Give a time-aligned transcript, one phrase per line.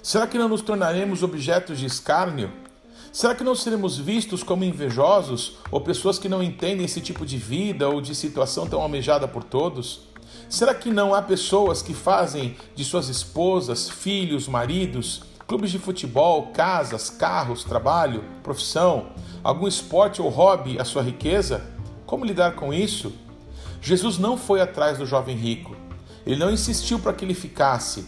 [0.00, 2.52] Será que não nos tornaremos objetos de escárnio?
[3.12, 7.36] Será que não seremos vistos como invejosos ou pessoas que não entendem esse tipo de
[7.36, 10.02] vida ou de situação tão almejada por todos?
[10.48, 16.48] Será que não há pessoas que fazem de suas esposas, filhos, maridos, clubes de futebol,
[16.48, 19.10] casas, carros, trabalho, profissão,
[19.42, 21.64] algum esporte ou hobby a sua riqueza?
[22.06, 23.12] Como lidar com isso?
[23.82, 25.76] Jesus não foi atrás do jovem rico.
[26.24, 28.06] Ele não insistiu para que ele ficasse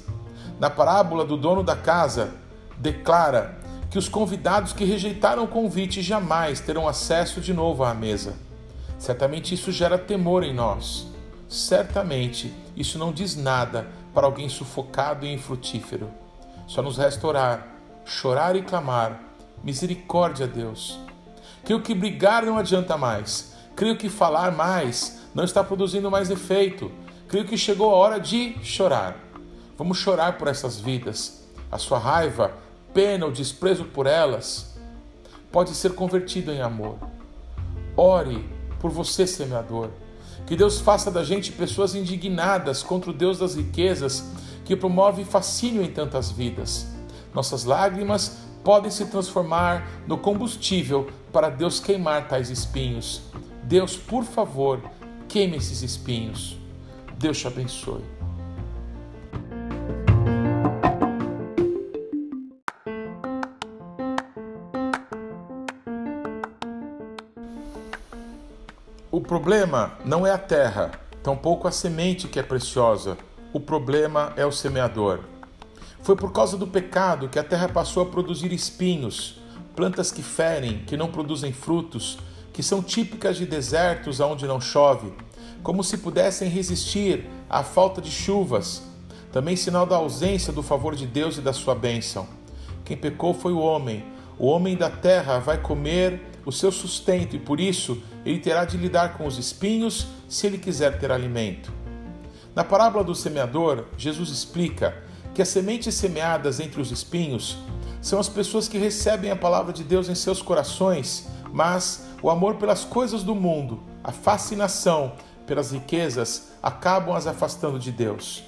[0.60, 2.32] na parábola do dono da casa,
[2.78, 3.58] declara
[3.90, 8.36] que os convidados que rejeitaram o convite jamais terão acesso de novo à mesa.
[8.98, 11.08] Certamente isso gera temor em nós.
[11.48, 16.08] Certamente isso não diz nada para alguém sufocado e infrutífero.
[16.68, 17.66] Só nos resta orar,
[18.04, 19.20] chorar e clamar:
[19.62, 20.98] Misericórdia, Deus.
[21.64, 23.54] Creio que brigar não adianta mais.
[23.74, 26.90] Creio que falar mais não está produzindo mais efeito.
[27.28, 29.18] Creio que chegou a hora de chorar.
[29.76, 31.44] Vamos chorar por essas vidas.
[31.70, 32.52] A sua raiva,
[32.92, 34.78] pena ou desprezo por elas
[35.50, 36.96] pode ser convertido em amor.
[37.96, 39.90] Ore por você, semeador.
[40.46, 44.24] Que Deus faça da gente pessoas indignadas contra o Deus das riquezas
[44.64, 46.86] que promove fascínio em tantas vidas.
[47.32, 53.22] Nossas lágrimas podem se transformar no combustível para Deus queimar tais espinhos.
[53.62, 54.80] Deus, por favor,
[55.34, 56.56] queime esses espinhos.
[57.18, 58.04] Deus te abençoe.
[69.10, 73.18] O problema não é a terra, tampouco a semente que é preciosa.
[73.52, 75.18] O problema é o semeador.
[76.04, 79.40] Foi por causa do pecado que a terra passou a produzir espinhos,
[79.74, 82.20] plantas que ferem, que não produzem frutos,
[82.52, 85.12] que são típicas de desertos onde não chove,
[85.64, 88.82] como se pudessem resistir à falta de chuvas,
[89.32, 92.28] também sinal da ausência do favor de Deus e da sua bênção.
[92.84, 94.04] Quem pecou foi o homem.
[94.38, 98.76] O homem da terra vai comer o seu sustento e por isso ele terá de
[98.76, 101.72] lidar com os espinhos se ele quiser ter alimento.
[102.54, 107.56] Na parábola do semeador, Jesus explica que as sementes semeadas entre os espinhos
[108.02, 112.56] são as pessoas que recebem a palavra de Deus em seus corações, mas o amor
[112.56, 115.14] pelas coisas do mundo, a fascinação
[115.46, 118.42] pelas riquezas acabam as afastando de Deus.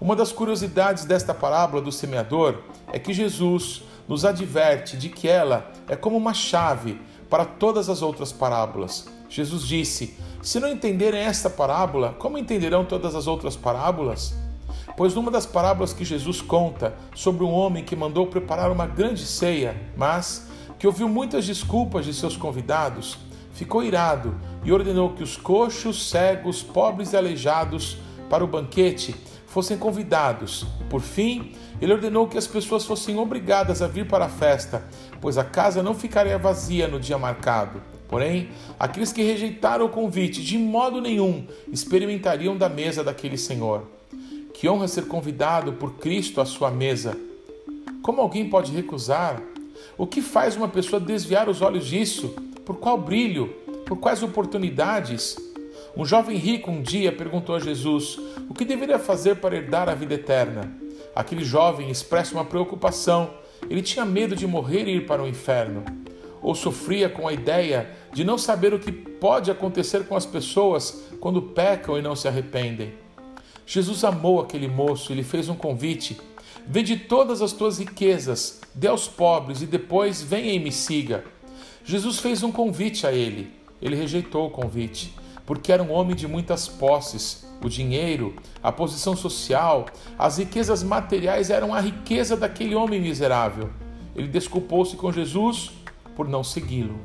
[0.00, 2.58] Uma das curiosidades desta parábola do semeador
[2.92, 8.00] é que Jesus nos adverte de que ela é como uma chave para todas as
[8.00, 9.06] outras parábolas.
[9.28, 14.34] Jesus disse: Se não entenderem esta parábola, como entenderão todas as outras parábolas?
[14.96, 19.24] Pois numa das parábolas que Jesus conta sobre um homem que mandou preparar uma grande
[19.26, 20.48] ceia, mas
[20.78, 23.18] que ouviu muitas desculpas de seus convidados,
[23.58, 27.98] ficou irado e ordenou que os coxos, cegos, pobres e aleijados
[28.30, 29.16] para o banquete
[29.48, 30.64] fossem convidados.
[30.88, 34.84] Por fim, ele ordenou que as pessoas fossem obrigadas a vir para a festa,
[35.20, 37.82] pois a casa não ficaria vazia no dia marcado.
[38.06, 43.82] Porém, aqueles que rejeitaram o convite de modo nenhum experimentariam da mesa daquele Senhor.
[44.54, 47.18] Que honra ser convidado por Cristo à sua mesa.
[48.02, 49.42] Como alguém pode recusar?
[49.96, 52.36] O que faz uma pessoa desviar os olhos disso?
[52.68, 53.46] Por qual brilho?
[53.86, 55.38] Por quais oportunidades?
[55.96, 59.94] Um jovem rico um dia perguntou a Jesus o que deveria fazer para herdar a
[59.94, 60.70] vida eterna.
[61.16, 63.30] Aquele jovem expressa uma preocupação.
[63.70, 65.82] Ele tinha medo de morrer e ir para o inferno.
[66.42, 71.04] Ou sofria com a ideia de não saber o que pode acontecer com as pessoas
[71.20, 72.92] quando pecam e não se arrependem.
[73.64, 76.20] Jesus amou aquele moço e lhe fez um convite:
[76.66, 81.24] Vende todas as tuas riquezas, dê aos pobres e depois venha e me siga.
[81.88, 83.50] Jesus fez um convite a ele.
[83.80, 85.14] Ele rejeitou o convite
[85.46, 87.48] porque era um homem de muitas posses.
[87.64, 89.86] O dinheiro, a posição social,
[90.18, 93.70] as riquezas materiais eram a riqueza daquele homem miserável.
[94.14, 95.70] Ele desculpou-se com Jesus
[96.14, 97.00] por não segui-lo.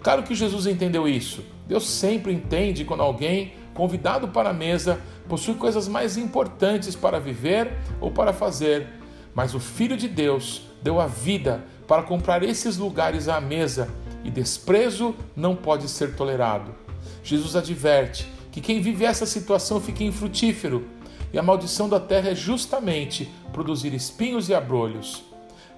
[0.00, 1.42] Claro que Jesus entendeu isso.
[1.66, 7.72] Deus sempre entende quando alguém, convidado para a mesa, possui coisas mais importantes para viver
[8.00, 8.86] ou para fazer.
[9.34, 13.90] Mas o Filho de Deus deu a vida para comprar esses lugares à mesa
[14.24, 16.74] e desprezo não pode ser tolerado.
[17.22, 20.86] Jesus adverte que quem vive essa situação fica infrutífero
[21.32, 25.24] e a maldição da terra é justamente produzir espinhos e abrolhos.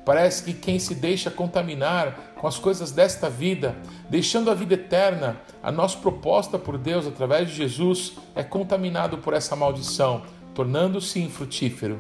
[0.05, 3.75] Parece que quem se deixa contaminar com as coisas desta vida,
[4.09, 9.35] deixando a vida eterna, a nossa proposta por Deus através de Jesus, é contaminado por
[9.35, 10.23] essa maldição,
[10.55, 11.99] tornando-se infrutífero.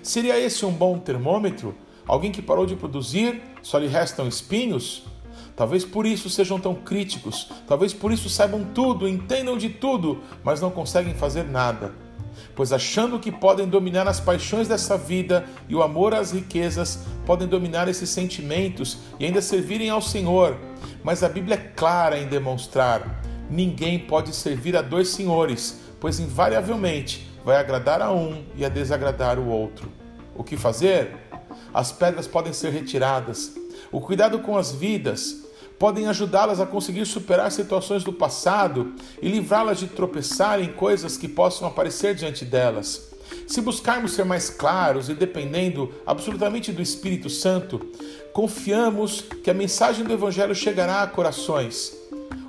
[0.00, 1.74] Seria esse um bom termômetro?
[2.06, 5.04] Alguém que parou de produzir, só lhe restam espinhos?
[5.56, 10.60] Talvez por isso sejam tão críticos, talvez por isso saibam tudo, entendam de tudo, mas
[10.60, 11.92] não conseguem fazer nada.
[12.54, 17.48] Pois achando que podem dominar as paixões dessa vida e o amor às riquezas, podem
[17.48, 20.56] dominar esses sentimentos e ainda servirem ao Senhor.
[21.02, 27.30] Mas a Bíblia é clara em demonstrar: ninguém pode servir a dois senhores, pois invariavelmente
[27.44, 29.90] vai agradar a um e a desagradar o outro.
[30.34, 31.16] O que fazer?
[31.72, 33.54] As pedras podem ser retiradas.
[33.90, 35.42] O cuidado com as vidas
[35.78, 41.26] podem ajudá-las a conseguir superar situações do passado e livrá-las de tropeçar em coisas que
[41.26, 43.10] possam aparecer diante delas.
[43.46, 47.80] Se buscarmos ser mais claros e dependendo absolutamente do Espírito Santo,
[48.32, 51.92] confiamos que a mensagem do Evangelho chegará a corações.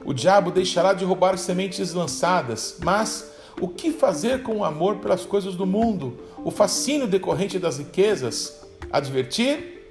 [0.05, 5.25] O diabo deixará de roubar sementes lançadas, mas o que fazer com o amor pelas
[5.25, 8.61] coisas do mundo, o fascínio decorrente das riquezas?
[8.91, 9.82] Advertir?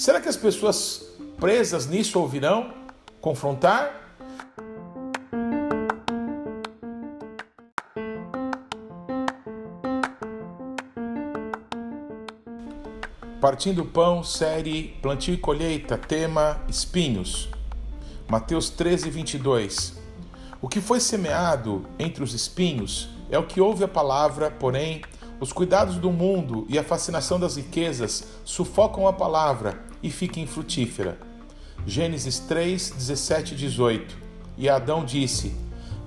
[0.00, 2.72] Será que as pessoas presas nisso ouvirão?
[3.20, 4.16] Confrontar?
[13.42, 17.50] Partindo Pão, série Plantio e Colheita, tema Espinhos.
[18.26, 20.00] Mateus 13, 22.
[20.62, 25.02] O que foi semeado entre os espinhos é o que ouve a palavra, porém,
[25.38, 31.18] os cuidados do mundo e a fascinação das riquezas sufocam a palavra e fica infrutífera.
[31.86, 34.16] Gênesis 3, 17 e 18.
[34.58, 35.54] E Adão disse: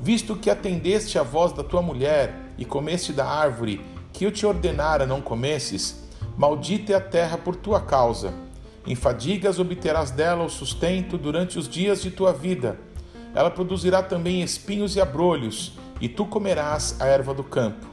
[0.01, 3.81] Visto que atendeste à voz da tua mulher e comeste da árvore
[4.13, 6.03] que eu te ordenara não comesses,
[6.37, 8.33] maldita é a terra por tua causa.
[8.85, 12.79] Em fadigas obterás dela o sustento durante os dias de tua vida.
[13.33, 17.87] Ela produzirá também espinhos e abrolhos, e tu comerás a erva do campo.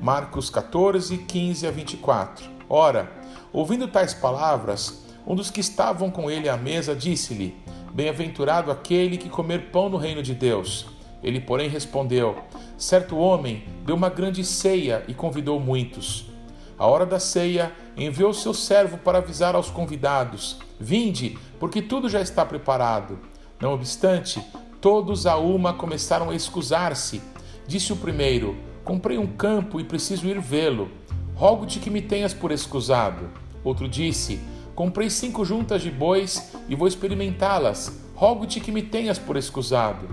[0.00, 2.48] Marcos 14, 15 a 24.
[2.68, 3.12] Ora,
[3.52, 7.56] ouvindo tais palavras, um dos que estavam com ele à mesa disse-lhe:
[7.92, 10.86] Bem-aventurado aquele que comer pão no reino de Deus.
[11.22, 12.36] Ele, porém, respondeu:
[12.76, 16.30] Certo homem deu uma grande ceia e convidou muitos.
[16.78, 22.20] A hora da ceia, enviou seu servo para avisar aos convidados: Vinde, porque tudo já
[22.20, 23.18] está preparado.
[23.60, 24.44] Não obstante,
[24.80, 27.22] todos a uma começaram a excusar-se.
[27.66, 30.90] Disse o primeiro: Comprei um campo e preciso ir vê-lo.
[31.36, 33.30] Rogo-te que me tenhas por excusado.
[33.62, 34.40] Outro disse:
[34.74, 38.00] Comprei cinco juntas de bois e vou experimentá-las.
[38.14, 40.08] Rogo-te que me tenhas por excusado.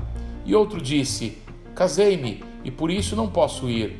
[0.45, 1.37] E outro disse:
[1.75, 3.97] Casei-me e por isso não posso ir.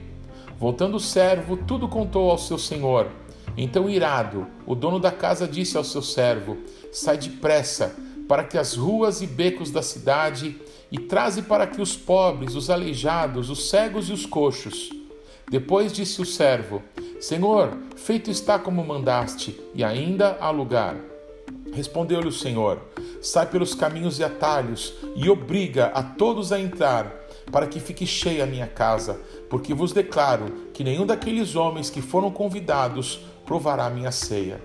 [0.57, 3.07] Voltando o servo, tudo contou ao seu senhor.
[3.56, 6.57] Então, irado, o dono da casa disse ao seu servo:
[6.91, 7.95] Sai depressa,
[8.27, 10.56] para que as ruas e becos da cidade
[10.91, 14.89] e traze para aqui os pobres, os aleijados, os cegos e os coxos.
[15.50, 16.81] Depois disse o servo:
[17.19, 20.95] Senhor, feito está como mandaste, e ainda há lugar.
[21.74, 22.80] Respondeu-lhe o Senhor:
[23.21, 27.13] Sai pelos caminhos e atalhos, e obriga a todos a entrar,
[27.51, 29.19] para que fique cheia a minha casa,
[29.50, 34.62] porque vos declaro que nenhum daqueles homens que foram convidados provará minha ceia.